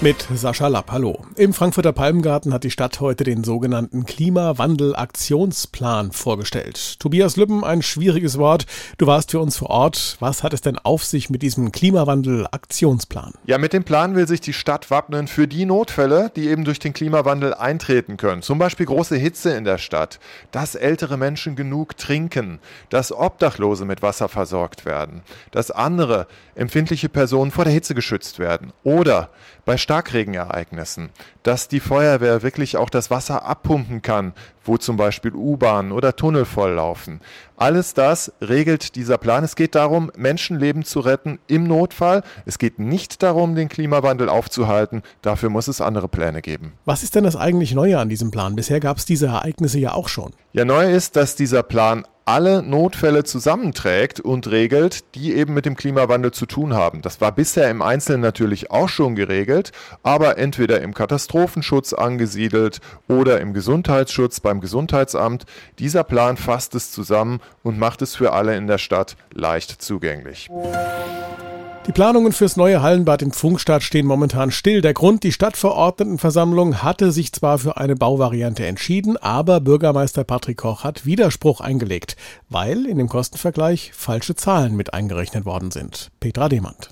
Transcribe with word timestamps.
Mit 0.00 0.28
Sascha 0.32 0.68
Lapp, 0.68 0.92
hallo. 0.92 1.26
Im 1.34 1.52
Frankfurter 1.52 1.92
Palmgarten 1.92 2.54
hat 2.54 2.62
die 2.62 2.70
Stadt 2.70 3.00
heute 3.00 3.24
den 3.24 3.42
sogenannten 3.42 4.06
Klimawandel-Aktionsplan 4.06 6.12
vorgestellt. 6.12 7.00
Tobias 7.00 7.36
Lübben, 7.36 7.64
ein 7.64 7.82
schwieriges 7.82 8.38
Wort. 8.38 8.66
Du 8.98 9.08
warst 9.08 9.32
für 9.32 9.40
uns 9.40 9.56
vor 9.56 9.70
Ort. 9.70 10.16
Was 10.20 10.44
hat 10.44 10.52
es 10.52 10.60
denn 10.60 10.78
auf 10.78 11.04
sich 11.04 11.30
mit 11.30 11.42
diesem 11.42 11.72
Klimawandel-Aktionsplan? 11.72 13.32
Ja, 13.46 13.58
mit 13.58 13.72
dem 13.72 13.82
Plan 13.82 14.14
will 14.14 14.28
sich 14.28 14.40
die 14.40 14.52
Stadt 14.52 14.88
wappnen 14.92 15.26
für 15.26 15.48
die 15.48 15.66
Notfälle, 15.66 16.30
die 16.36 16.46
eben 16.46 16.62
durch 16.62 16.78
den 16.78 16.92
Klimawandel 16.92 17.52
eintreten 17.52 18.18
können. 18.18 18.42
Zum 18.42 18.60
Beispiel 18.60 18.86
große 18.86 19.16
Hitze 19.16 19.56
in 19.56 19.64
der 19.64 19.78
Stadt, 19.78 20.20
dass 20.52 20.76
ältere 20.76 21.16
Menschen 21.16 21.56
genug 21.56 21.96
trinken, 21.96 22.60
dass 22.88 23.10
Obdachlose 23.10 23.84
mit 23.84 24.00
Wasser 24.02 24.28
versorgt 24.28 24.84
werden, 24.84 25.22
dass 25.50 25.72
andere 25.72 26.28
empfindliche 26.54 27.08
Personen 27.08 27.50
vor 27.50 27.64
der 27.64 27.72
Hitze 27.72 27.96
geschützt 27.96 28.38
werden 28.38 28.72
oder 28.84 29.30
bei 29.64 29.76
Starkregenereignissen, 29.88 31.08
dass 31.42 31.66
die 31.66 31.80
Feuerwehr 31.80 32.42
wirklich 32.42 32.76
auch 32.76 32.90
das 32.90 33.10
Wasser 33.10 33.46
abpumpen 33.46 34.02
kann, 34.02 34.34
wo 34.62 34.76
zum 34.76 34.98
Beispiel 34.98 35.32
U-Bahnen 35.32 35.92
oder 35.92 36.14
Tunnel 36.14 36.44
volllaufen. 36.44 37.22
Alles 37.56 37.94
das 37.94 38.30
regelt 38.42 38.96
dieser 38.96 39.16
Plan. 39.16 39.44
Es 39.44 39.56
geht 39.56 39.74
darum, 39.74 40.12
Menschenleben 40.14 40.84
zu 40.84 41.00
retten 41.00 41.38
im 41.46 41.64
Notfall. 41.66 42.22
Es 42.44 42.58
geht 42.58 42.78
nicht 42.78 43.22
darum, 43.22 43.54
den 43.54 43.70
Klimawandel 43.70 44.28
aufzuhalten. 44.28 45.02
Dafür 45.22 45.48
muss 45.48 45.68
es 45.68 45.80
andere 45.80 46.08
Pläne 46.08 46.42
geben. 46.42 46.74
Was 46.84 47.02
ist 47.02 47.14
denn 47.14 47.24
das 47.24 47.34
eigentlich 47.34 47.72
Neue 47.72 47.98
an 47.98 48.10
diesem 48.10 48.30
Plan? 48.30 48.56
Bisher 48.56 48.80
gab 48.80 48.98
es 48.98 49.06
diese 49.06 49.28
Ereignisse 49.28 49.78
ja 49.78 49.94
auch 49.94 50.08
schon. 50.08 50.32
Ja, 50.52 50.66
neu 50.66 50.92
ist, 50.92 51.16
dass 51.16 51.34
dieser 51.34 51.62
Plan 51.62 52.04
alle 52.28 52.62
Notfälle 52.62 53.24
zusammenträgt 53.24 54.20
und 54.20 54.50
regelt, 54.50 55.14
die 55.14 55.34
eben 55.34 55.54
mit 55.54 55.64
dem 55.64 55.76
Klimawandel 55.76 56.30
zu 56.30 56.44
tun 56.44 56.74
haben. 56.74 57.00
Das 57.00 57.22
war 57.22 57.32
bisher 57.32 57.70
im 57.70 57.80
Einzelnen 57.80 58.20
natürlich 58.20 58.70
auch 58.70 58.90
schon 58.90 59.14
geregelt, 59.14 59.72
aber 60.02 60.36
entweder 60.36 60.82
im 60.82 60.92
Katastrophenschutz 60.92 61.94
angesiedelt 61.94 62.80
oder 63.08 63.40
im 63.40 63.54
Gesundheitsschutz 63.54 64.40
beim 64.40 64.60
Gesundheitsamt. 64.60 65.46
Dieser 65.78 66.04
Plan 66.04 66.36
fasst 66.36 66.74
es 66.74 66.92
zusammen 66.92 67.40
und 67.62 67.78
macht 67.78 68.02
es 68.02 68.14
für 68.14 68.34
alle 68.34 68.58
in 68.58 68.66
der 68.66 68.76
Stadt 68.76 69.16
leicht 69.32 69.80
zugänglich. 69.80 70.50
Die 71.88 71.92
Planungen 71.92 72.32
fürs 72.32 72.58
neue 72.58 72.82
Hallenbad 72.82 73.22
in 73.22 73.32
Pfungstadt 73.32 73.82
stehen 73.82 74.04
momentan 74.04 74.50
still. 74.50 74.82
Der 74.82 74.92
Grund, 74.92 75.22
die 75.22 75.32
Stadtverordnetenversammlung 75.32 76.82
hatte 76.82 77.12
sich 77.12 77.32
zwar 77.32 77.56
für 77.56 77.78
eine 77.78 77.96
Bauvariante 77.96 78.66
entschieden, 78.66 79.16
aber 79.16 79.60
Bürgermeister 79.60 80.22
Patrick 80.22 80.58
Koch 80.58 80.84
hat 80.84 81.06
Widerspruch 81.06 81.62
eingelegt, 81.62 82.16
weil 82.50 82.84
in 82.84 82.98
dem 82.98 83.08
Kostenvergleich 83.08 83.92
falsche 83.94 84.34
Zahlen 84.34 84.76
mit 84.76 84.92
eingerechnet 84.92 85.46
worden 85.46 85.70
sind. 85.70 86.10
Petra 86.20 86.50
Demand. 86.50 86.90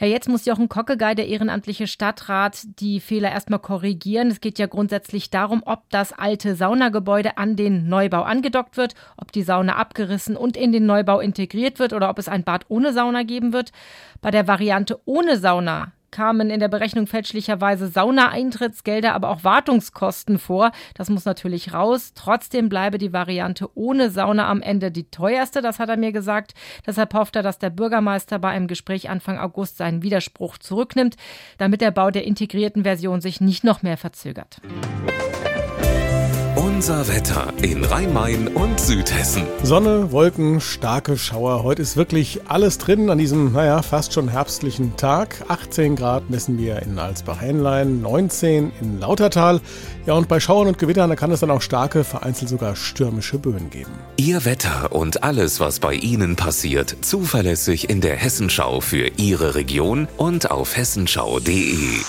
Ja, 0.00 0.06
jetzt 0.06 0.28
muss 0.28 0.44
Jochen 0.44 0.68
Kockegei, 0.68 1.16
der 1.16 1.26
ehrenamtliche 1.26 1.88
Stadtrat, 1.88 2.60
die 2.78 3.00
Fehler 3.00 3.32
erstmal 3.32 3.58
korrigieren. 3.58 4.28
Es 4.28 4.40
geht 4.40 4.60
ja 4.60 4.66
grundsätzlich 4.66 5.30
darum, 5.30 5.60
ob 5.66 5.90
das 5.90 6.12
alte 6.12 6.54
Saunagebäude 6.54 7.36
an 7.36 7.56
den 7.56 7.88
Neubau 7.88 8.22
angedockt 8.22 8.76
wird, 8.76 8.94
ob 9.16 9.32
die 9.32 9.42
Sauna 9.42 9.74
abgerissen 9.74 10.36
und 10.36 10.56
in 10.56 10.70
den 10.70 10.86
Neubau 10.86 11.18
integriert 11.18 11.80
wird 11.80 11.92
oder 11.92 12.10
ob 12.10 12.18
es 12.20 12.28
ein 12.28 12.44
Bad 12.44 12.66
ohne 12.68 12.92
Sauna 12.92 13.24
geben 13.24 13.52
wird. 13.52 13.72
Bei 14.20 14.30
der 14.30 14.46
Variante 14.46 15.00
ohne 15.04 15.36
Sauna 15.36 15.92
kamen 16.10 16.50
in 16.50 16.60
der 16.60 16.68
Berechnung 16.68 17.06
fälschlicherweise 17.06 17.88
Saunaeintrittsgelder, 17.88 19.14
aber 19.14 19.30
auch 19.30 19.44
Wartungskosten 19.44 20.38
vor. 20.38 20.72
Das 20.94 21.10
muss 21.10 21.24
natürlich 21.24 21.72
raus. 21.72 22.12
Trotzdem 22.14 22.68
bleibe 22.68 22.98
die 22.98 23.12
Variante 23.12 23.68
ohne 23.74 24.10
Sauna 24.10 24.48
am 24.48 24.62
Ende 24.62 24.90
die 24.90 25.10
teuerste, 25.10 25.62
das 25.62 25.78
hat 25.78 25.88
er 25.88 25.96
mir 25.96 26.12
gesagt. 26.12 26.54
Deshalb 26.86 27.14
hofft 27.14 27.36
er, 27.36 27.42
dass 27.42 27.58
der 27.58 27.70
Bürgermeister 27.70 28.38
bei 28.38 28.50
einem 28.50 28.66
Gespräch 28.66 29.10
Anfang 29.10 29.38
August 29.38 29.76
seinen 29.78 30.02
Widerspruch 30.02 30.58
zurücknimmt, 30.58 31.16
damit 31.58 31.80
der 31.80 31.90
Bau 31.90 32.10
der 32.10 32.24
integrierten 32.24 32.84
Version 32.84 33.20
sich 33.20 33.40
nicht 33.40 33.64
noch 33.64 33.82
mehr 33.82 33.96
verzögert. 33.96 34.60
Unser 36.78 37.08
Wetter 37.08 37.52
in 37.60 37.84
Rhein-Main 37.84 38.46
und 38.46 38.78
Südhessen. 38.78 39.42
Sonne, 39.64 40.12
Wolken, 40.12 40.60
starke 40.60 41.18
Schauer. 41.18 41.64
Heute 41.64 41.82
ist 41.82 41.96
wirklich 41.96 42.42
alles 42.46 42.78
drin 42.78 43.10
an 43.10 43.18
diesem, 43.18 43.52
naja, 43.52 43.82
fast 43.82 44.12
schon 44.12 44.28
herbstlichen 44.28 44.96
Tag. 44.96 45.44
18 45.48 45.96
Grad 45.96 46.30
messen 46.30 46.56
wir 46.56 46.80
in 46.82 46.96
Alsbach-Henlein, 46.96 48.00
19 48.00 48.70
in 48.80 49.00
Lautertal. 49.00 49.60
Ja, 50.06 50.14
und 50.14 50.28
bei 50.28 50.38
Schauern 50.38 50.68
und 50.68 50.78
Gewittern, 50.78 51.10
da 51.10 51.16
kann 51.16 51.32
es 51.32 51.40
dann 51.40 51.50
auch 51.50 51.62
starke, 51.62 52.04
vereinzelt 52.04 52.48
sogar 52.48 52.76
stürmische 52.76 53.40
Böen 53.40 53.70
geben. 53.70 53.90
Ihr 54.16 54.44
Wetter 54.44 54.92
und 54.92 55.24
alles, 55.24 55.58
was 55.58 55.80
bei 55.80 55.94
Ihnen 55.94 56.36
passiert, 56.36 56.94
zuverlässig 57.00 57.90
in 57.90 58.00
der 58.00 58.14
Hessenschau 58.14 58.80
für 58.80 59.10
Ihre 59.16 59.56
Region 59.56 60.06
und 60.16 60.52
auf 60.52 60.76
hessenschau.de. 60.76 62.02